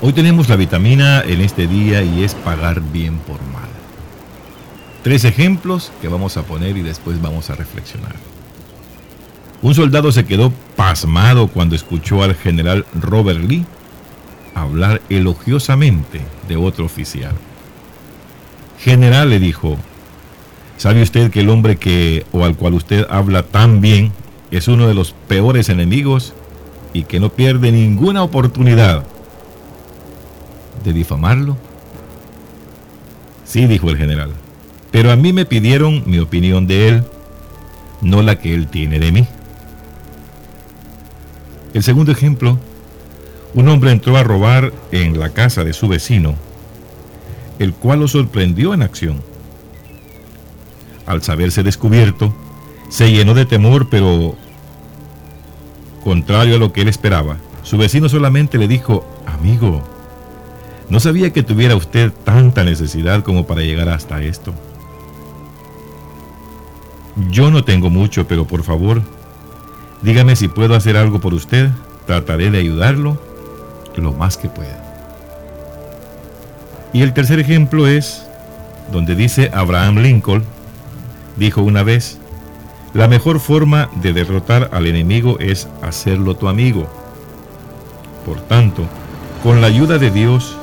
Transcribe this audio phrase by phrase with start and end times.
[0.00, 3.68] Hoy tenemos la vitamina en este día y es pagar bien por mal.
[5.02, 8.14] Tres ejemplos que vamos a poner y después vamos a reflexionar.
[9.60, 13.64] Un soldado se quedó pasmado cuando escuchó al general Robert Lee
[14.54, 17.34] hablar elogiosamente de otro oficial.
[18.78, 19.78] General le dijo,
[20.76, 24.12] ¿sabe usted que el hombre que o al cual usted habla tan bien
[24.52, 26.34] es uno de los peores enemigos
[26.92, 29.04] y que no pierde ninguna oportunidad
[30.84, 31.56] de difamarlo?
[33.44, 34.32] Sí, dijo el general,
[34.90, 37.04] pero a mí me pidieron mi opinión de él,
[38.00, 39.26] no la que él tiene de mí.
[41.74, 42.58] El segundo ejemplo,
[43.54, 46.34] un hombre entró a robar en la casa de su vecino,
[47.58, 49.22] el cual lo sorprendió en acción.
[51.06, 52.34] Al saberse descubierto,
[52.90, 54.36] se llenó de temor, pero
[56.04, 59.82] contrario a lo que él esperaba, su vecino solamente le dijo, amigo,
[60.90, 64.54] no sabía que tuviera usted tanta necesidad como para llegar hasta esto.
[67.30, 69.02] Yo no tengo mucho, pero por favor,
[70.02, 71.70] dígame si puedo hacer algo por usted.
[72.06, 73.18] Trataré de ayudarlo
[74.00, 74.84] lo más que pueda.
[76.92, 78.26] Y el tercer ejemplo es
[78.92, 80.44] donde dice Abraham Lincoln,
[81.36, 82.18] dijo una vez,
[82.94, 86.88] la mejor forma de derrotar al enemigo es hacerlo tu amigo.
[88.24, 88.84] Por tanto,
[89.42, 90.57] con la ayuda de Dios,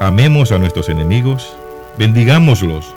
[0.00, 1.56] amemos a nuestros enemigos,
[1.96, 2.94] bendigámoslos,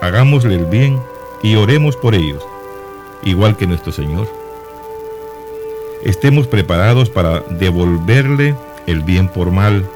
[0.00, 1.00] hagámosle el bien
[1.42, 2.42] y oremos por ellos,
[3.22, 4.26] igual que nuestro Señor.
[6.02, 8.54] Estemos preparados para devolverle
[8.86, 9.86] el bien por mal,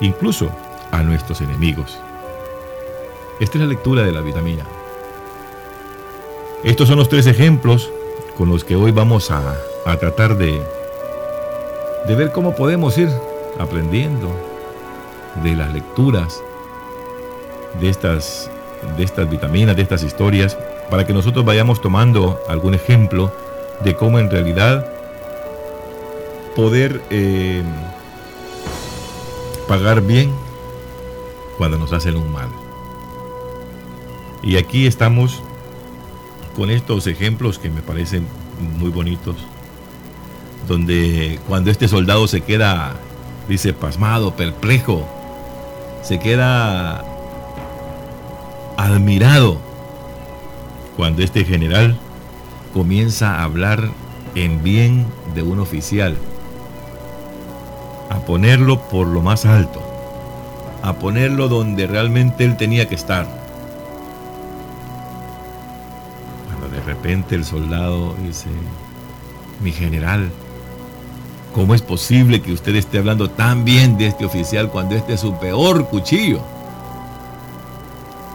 [0.00, 0.50] incluso
[0.92, 1.98] a nuestros enemigos.
[3.40, 4.64] Esta es la lectura de la vitamina.
[6.62, 7.90] Estos son los tres ejemplos
[8.36, 10.62] con los que hoy vamos a, a tratar de,
[12.06, 13.08] de ver cómo podemos ir
[13.58, 14.49] aprendiendo
[15.42, 16.42] de las lecturas
[17.80, 18.50] de estas,
[18.96, 20.56] de estas vitaminas, de estas historias,
[20.90, 23.32] para que nosotros vayamos tomando algún ejemplo
[23.84, 24.86] de cómo en realidad
[26.56, 27.62] poder eh,
[29.68, 30.32] pagar bien
[31.56, 32.48] cuando nos hacen un mal.
[34.42, 35.42] Y aquí estamos
[36.56, 38.26] con estos ejemplos que me parecen
[38.78, 39.36] muy bonitos,
[40.66, 42.94] donde cuando este soldado se queda,
[43.48, 45.06] dice, pasmado, perplejo,
[46.02, 47.04] se queda
[48.76, 49.58] admirado
[50.96, 51.96] cuando este general
[52.72, 53.90] comienza a hablar
[54.34, 56.16] en bien de un oficial,
[58.10, 59.82] a ponerlo por lo más alto,
[60.82, 63.26] a ponerlo donde realmente él tenía que estar.
[66.46, 68.48] Cuando de repente el soldado dice,
[69.60, 70.30] mi general,
[71.52, 75.20] ¿cómo es posible que usted esté hablando tan bien de este oficial cuando este es
[75.20, 76.40] su peor cuchillo?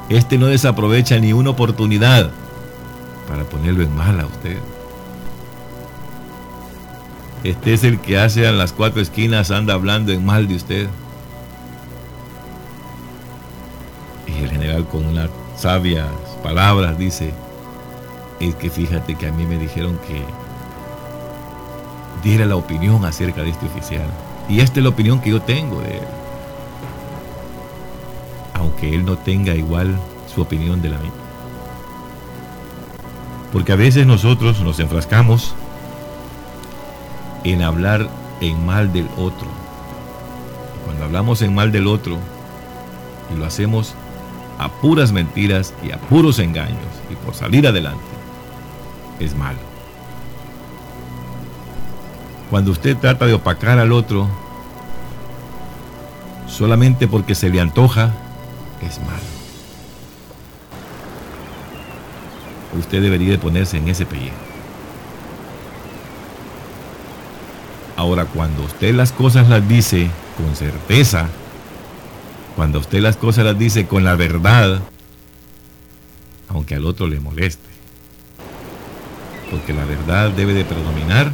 [0.10, 2.30] Este no desaprovecha ni una oportunidad
[3.28, 4.58] para ponerlo en mal a usted.
[7.44, 10.90] Este es el que hace a las cuatro esquinas, anda hablando en mal de usted.
[14.28, 16.08] Y el general con unas sabias
[16.44, 17.34] palabras dice,
[18.40, 20.24] es que fíjate que a mí me dijeron que
[22.26, 24.08] diera la opinión acerca de este oficial.
[24.50, 26.08] Y esta es la opinión que yo tengo de él.
[28.56, 29.96] Aunque él no tenga igual
[30.34, 31.12] su opinión de la mía.
[33.54, 35.54] Porque a veces nosotros nos enfrascamos
[37.44, 38.10] en hablar
[38.42, 39.48] en mal del otro.
[40.84, 42.18] Cuando hablamos en mal del otro
[43.32, 43.94] y lo hacemos
[44.58, 46.80] a puras mentiras y a puros engaños
[47.12, 48.04] y por salir adelante,
[49.20, 49.75] es malo.
[52.50, 54.30] Cuando usted trata de opacar al otro
[56.48, 58.14] solamente porque se le antoja,
[58.82, 59.36] es malo.
[62.80, 64.36] Usted debería de ponerse en ese pellejo.
[67.98, 71.28] Ahora, cuando usted las cosas las dice con certeza,
[72.56, 74.82] cuando usted las cosas las dice con la verdad,
[76.50, 77.64] aunque al otro le moleste,
[79.50, 81.32] porque la verdad debe de predominar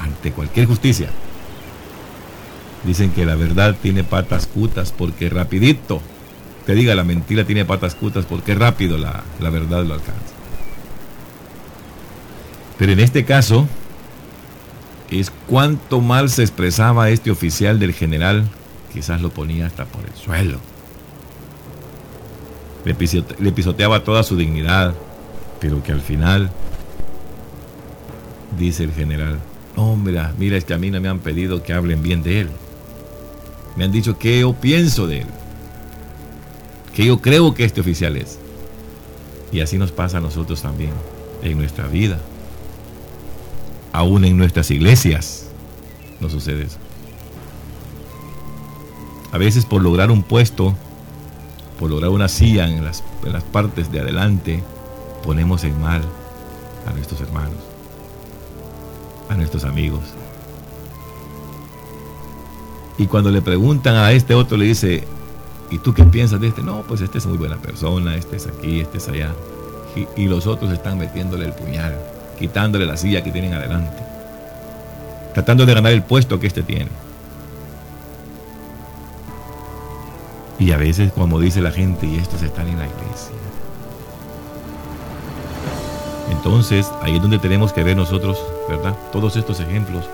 [0.00, 1.08] ante cualquier justicia.
[2.84, 6.00] Dicen que la verdad tiene patas cutas porque rapidito,
[6.66, 10.34] te diga la mentira tiene patas cutas porque rápido la, la verdad lo alcanza.
[12.78, 13.68] Pero en este caso,
[15.10, 18.48] es cuánto mal se expresaba este oficial del general,
[18.92, 20.58] quizás lo ponía hasta por el suelo.
[22.84, 24.94] Le, pisoteaba toda su dignidad,
[25.60, 26.50] pero que al final,
[28.58, 29.38] dice el general,
[29.76, 32.40] no, mira, mira, es que a mí no me han pedido que hablen bien de
[32.40, 32.50] él.
[33.76, 35.26] Me han dicho qué yo pienso de él.
[36.94, 38.38] Que yo creo que este oficial es.
[39.52, 40.92] Y así nos pasa a nosotros también
[41.42, 42.18] en nuestra vida.
[43.92, 45.46] Aún en nuestras iglesias
[46.20, 46.78] no sucede eso.
[49.32, 50.74] A veces por lograr un puesto,
[51.78, 54.62] por lograr una silla en las, en las partes de adelante,
[55.24, 56.02] ponemos en mal
[56.86, 57.58] a nuestros hermanos,
[59.30, 60.00] a nuestros amigos.
[62.98, 65.04] Y cuando le preguntan a este otro, le dice,
[65.70, 66.62] ¿y tú qué piensas de este?
[66.62, 69.32] No, pues este es muy buena persona, este es aquí, este es allá.
[70.16, 71.96] Y, los otros están metiéndole el puñal,
[72.38, 73.96] quitándole la silla que tienen adelante,
[75.34, 76.90] tratando de ganar el puesto que este tiene.
[80.58, 83.34] Y a veces, como dice la gente, y estos están en la iglesia.
[86.42, 88.96] Entonces, ahí es donde tenemos que ver nosotros, ¿verdad?
[89.12, 90.08] Todos estos ejemplos.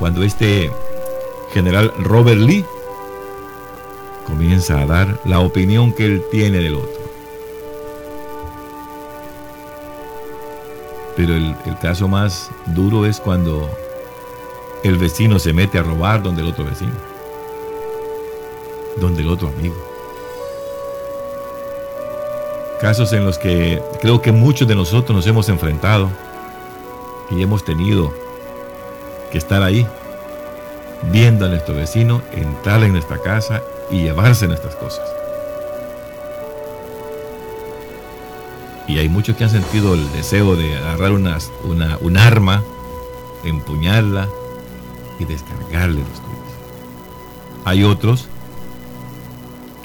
[0.00, 0.72] Cuando este
[1.52, 2.64] general Robert Lee
[4.26, 7.00] comienza a dar la opinión que él tiene del otro.
[11.16, 13.70] Pero el, caso más duro es cuando
[14.82, 16.94] el vecino se mete a robar donde el otro vecino,
[18.96, 19.76] donde el otro amigo.
[22.84, 26.10] Casos en los que creo que muchos de nosotros nos hemos enfrentado
[27.30, 28.12] y hemos tenido
[29.32, 29.86] que estar ahí
[31.10, 35.02] viendo a nuestro vecino entrar en nuestra casa y llevarse nuestras cosas.
[38.86, 41.38] Y hay muchos que han sentido el deseo de agarrar una,
[42.02, 42.62] un arma,
[43.44, 44.28] empuñarla
[45.18, 46.52] y descargarle los tuyos.
[47.64, 48.28] Hay otros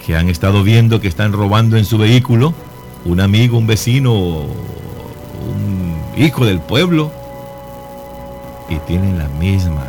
[0.05, 2.53] que han estado viendo que están robando en su vehículo
[3.05, 7.11] un amigo, un vecino, un hijo del pueblo
[8.69, 9.85] y tienen la misma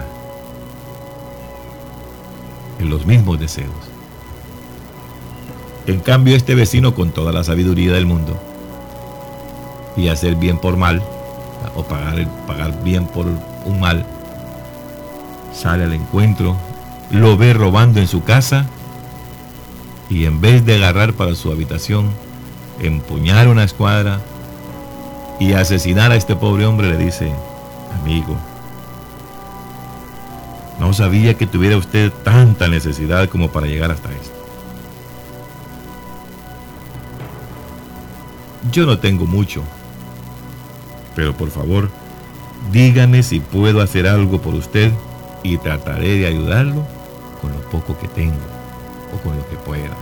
[2.84, 3.70] los mismos deseos.
[5.86, 8.38] En cambio, este vecino con toda la sabiduría del mundo
[9.96, 11.02] y hacer bien por mal,
[11.74, 13.26] o pagar, pagar bien por
[13.64, 14.06] un mal,
[15.52, 16.56] sale al encuentro,
[17.10, 18.66] lo ve robando en su casa
[20.08, 22.10] y en vez de agarrar para su habitación,
[22.80, 24.20] empuñar una escuadra
[25.38, 27.32] y asesinar a este pobre hombre, le dice,
[28.00, 28.36] amigo,
[30.78, 34.36] no sabía que tuviera usted tanta necesidad como para llegar hasta esto.
[38.70, 39.62] Yo no tengo mucho,
[41.14, 41.90] pero por favor,
[42.72, 44.92] dígame si puedo hacer algo por usted
[45.42, 46.86] y trataré de ayudarlo
[47.40, 48.36] con lo poco que tengo
[49.14, 49.96] o con lo que pueda.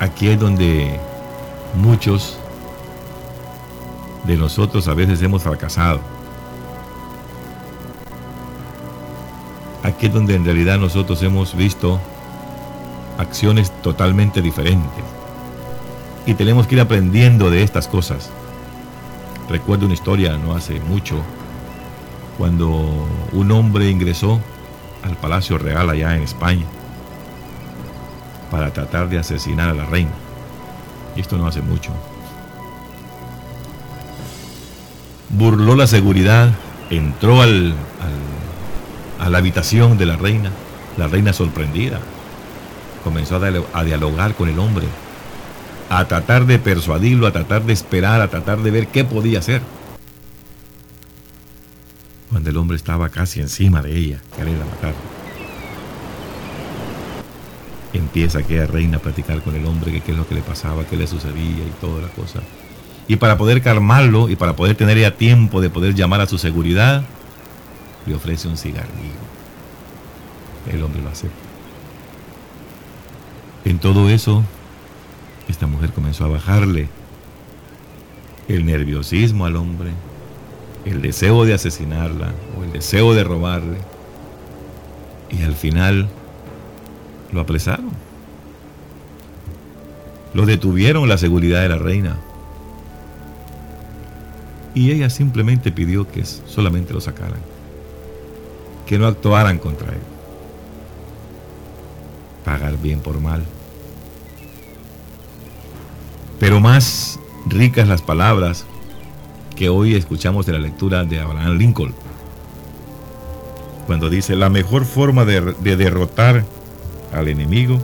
[0.00, 0.98] Aquí es donde
[1.74, 2.38] muchos
[4.24, 6.00] de nosotros a veces hemos fracasado
[9.82, 12.00] aquí es donde en realidad nosotros hemos visto
[13.18, 15.04] acciones totalmente diferentes.
[16.26, 18.30] Y tenemos que ir aprendiendo de estas cosas.
[19.48, 21.16] Recuerdo una historia no hace mucho,
[22.38, 22.68] cuando
[23.32, 24.40] un hombre ingresó
[25.02, 26.66] al Palacio Real allá en España
[28.50, 30.10] para tratar de asesinar a la reina.
[31.16, 31.90] Y esto no hace mucho.
[35.30, 36.50] Burló la seguridad,
[36.90, 37.74] entró al,
[39.20, 40.50] a la habitación de la reina.
[40.96, 42.00] La reina sorprendida
[43.04, 43.40] comenzó
[43.72, 44.86] a dialogar con el hombre,
[45.88, 49.62] a tratar de persuadirlo, a tratar de esperar, a tratar de ver qué podía hacer.
[52.30, 54.94] Cuando el hombre estaba casi encima de ella, quería matar.
[57.92, 60.96] Empieza aquella reina a platicar con el hombre qué es lo que le pasaba, qué
[60.96, 62.40] le sucedía y toda la cosa.
[63.08, 66.38] Y para poder calmarlo y para poder tener ya tiempo de poder llamar a su
[66.38, 67.02] seguridad,
[68.06, 69.18] le ofrece un cigarrillo.
[70.70, 71.36] El hombre lo acepta.
[73.64, 74.44] En todo eso,
[75.48, 76.88] esta mujer comenzó a bajarle
[78.48, 79.90] el nerviosismo al hombre,
[80.84, 83.78] el deseo de asesinarla o el deseo de robarle.
[85.30, 86.08] Y al final
[87.32, 87.90] lo apresaron.
[90.34, 92.18] Lo detuvieron la seguridad de la reina.
[94.74, 97.40] Y ella simplemente pidió que solamente lo sacaran
[98.90, 100.00] que no actuaran contra él.
[102.44, 103.44] Pagar bien por mal.
[106.40, 108.66] Pero más ricas las palabras
[109.54, 111.94] que hoy escuchamos de la lectura de Abraham Lincoln.
[113.86, 116.44] Cuando dice, la mejor forma de, de derrotar
[117.12, 117.78] al enemigo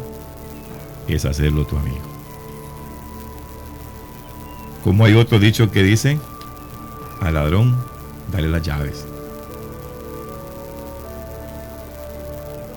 [1.09, 2.17] es hacerlo tu amigo.
[4.85, 6.19] Como hay otro dicho que dice,
[7.21, 7.77] al ladrón,
[8.31, 9.05] dale las llaves.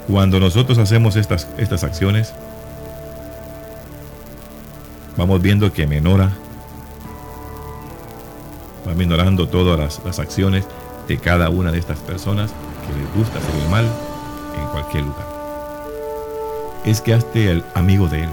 [0.08, 2.34] Cuando nosotros hacemos estas, estas acciones,
[5.18, 6.32] vamos viendo que menora,
[8.88, 10.66] va minorando todas las, las acciones
[11.08, 12.52] de cada una de estas personas
[12.88, 13.86] que les gusta hacer el mal
[14.60, 15.39] en cualquier lugar.
[16.86, 18.30] Es que hazte el amigo de él.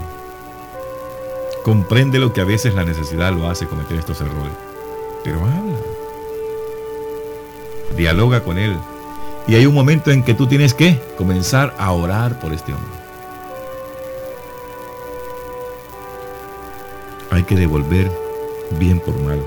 [1.63, 4.53] Comprende lo que a veces la necesidad lo hace cometer estos errores.
[5.23, 5.77] Pero habla.
[7.95, 8.77] Dialoga con él.
[9.47, 12.97] Y hay un momento en que tú tienes que comenzar a orar por este hombre.
[17.31, 18.11] Hay que devolver
[18.71, 19.41] bien por mal.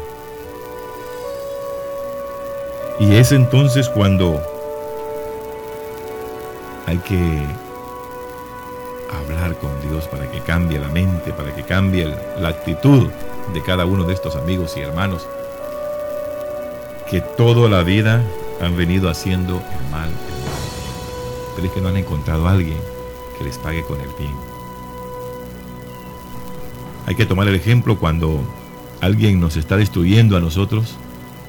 [2.99, 4.42] Y es entonces cuando
[6.87, 7.47] hay que
[9.10, 13.08] hablar con Dios para que cambie la mente, para que cambie la actitud
[13.52, 15.26] de cada uno de estos amigos y hermanos
[17.10, 18.24] que toda la vida
[18.60, 20.10] han venido haciendo el mal,
[21.56, 22.78] Pero es que no han encontrado a alguien
[23.36, 24.34] que les pague con el bien.
[27.06, 28.40] Hay que tomar el ejemplo cuando
[29.00, 30.94] alguien nos está destruyendo a nosotros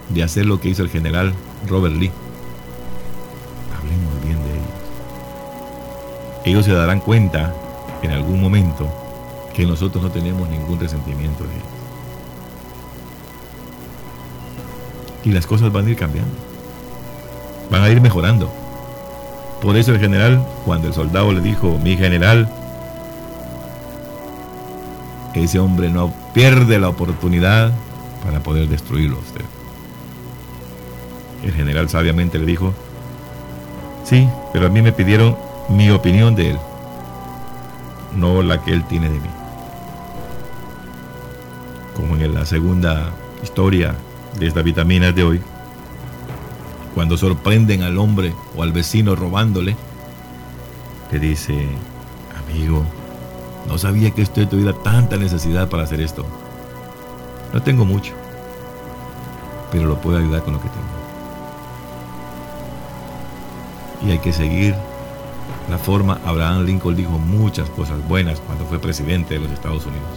[0.10, 1.34] de hacer lo que hizo el general
[1.68, 2.12] Robert Lee.
[6.44, 7.54] Ellos se darán cuenta
[8.02, 8.88] en algún momento
[9.54, 11.68] que nosotros no tenemos ningún resentimiento de ellos.
[15.24, 16.34] Y las cosas van a ir cambiando.
[17.70, 18.52] Van a ir mejorando.
[19.62, 22.52] Por eso el general, cuando el soldado le dijo, mi general,
[25.36, 27.72] ese hombre no pierde la oportunidad
[28.24, 29.46] para poder destruirlo a usted.
[31.44, 32.74] El general sabiamente le dijo,
[34.04, 35.38] sí, pero a mí me pidieron
[35.72, 36.60] mi opinión de él,
[38.16, 39.30] no la que él tiene de mí.
[41.96, 43.12] Como en la segunda
[43.44, 43.96] historia
[44.40, 45.42] de esta vitamina de hoy,
[46.94, 49.76] cuando sorprenden al hombre o al vecino robándole,
[51.12, 51.68] le dice,
[52.46, 52.84] amigo,
[53.68, 56.26] no sabía que usted tuviera tanta necesidad para hacer esto.
[57.54, 58.14] No tengo mucho,
[59.72, 61.02] pero lo puedo ayudar con lo que tengo
[64.06, 64.76] y hay que seguir
[65.70, 66.20] la forma.
[66.26, 70.10] Abraham Lincoln dijo muchas cosas buenas cuando fue presidente de los Estados Unidos.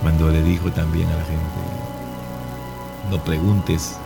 [0.00, 1.42] Cuando le dijo también a la gente,
[3.10, 3.96] no preguntes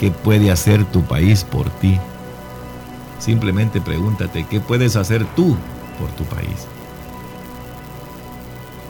[0.00, 1.98] qué puede hacer tu país por ti.
[3.18, 5.56] Simplemente pregúntate qué puedes hacer tú
[5.98, 6.66] por tu país.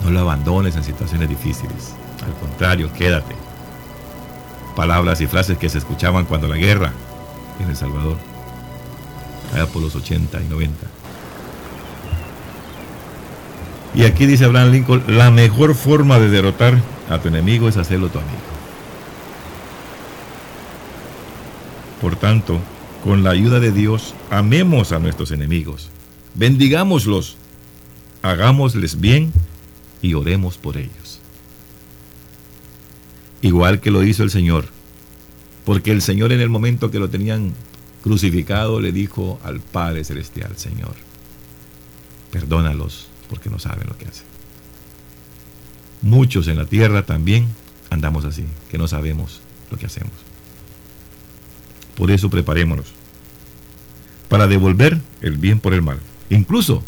[0.03, 1.93] No lo abandones en situaciones difíciles.
[2.25, 3.35] Al contrario, quédate
[4.77, 6.93] palabras y frases que se escuchaban cuando la guerra
[7.59, 8.17] en El Salvador,
[9.53, 10.87] allá por los 80 y 90.
[13.95, 18.09] Y aquí dice Abraham Lincoln, la mejor forma de derrotar a tu enemigo es hacerlo
[18.09, 18.37] tu amigo.
[22.01, 22.59] Por tanto,
[23.03, 25.89] con la ayuda de Dios, amemos a nuestros enemigos,
[26.35, 27.37] bendigámoslos,
[28.21, 29.33] hagámosles bien
[30.01, 31.07] y oremos por ellos
[33.41, 34.65] igual que lo hizo el Señor.
[35.67, 37.51] Porque el Señor en el momento que lo tenían
[38.01, 40.95] crucificado le dijo al Padre Celestial, Señor,
[42.31, 44.25] perdónalos porque no saben lo que hacen.
[46.01, 47.49] Muchos en la tierra también
[47.89, 50.13] andamos así, que no sabemos lo que hacemos.
[51.97, 52.93] Por eso preparémonos
[54.29, 55.99] para devolver el bien por el mal.
[56.29, 56.81] Incluso,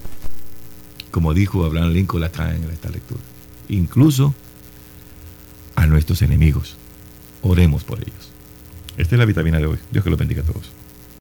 [1.12, 3.20] como dijo Abraham Lincoln acá en esta lectura,
[3.68, 4.34] incluso
[5.76, 6.78] a nuestros enemigos.
[7.42, 8.39] Oremos por ellos.
[9.00, 9.78] Esta es la vitamina de hoy.
[9.92, 10.74] Dios que los bendiga a todos.